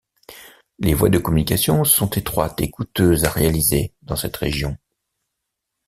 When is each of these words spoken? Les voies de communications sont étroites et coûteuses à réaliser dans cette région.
Les 0.79 0.95
voies 0.95 1.11
de 1.11 1.19
communications 1.19 1.83
sont 1.83 2.09
étroites 2.13 2.59
et 2.59 2.71
coûteuses 2.71 3.23
à 3.25 3.29
réaliser 3.29 3.93
dans 4.01 4.15
cette 4.15 4.35
région. 4.35 4.75